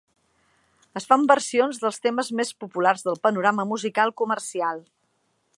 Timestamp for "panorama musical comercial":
3.29-4.87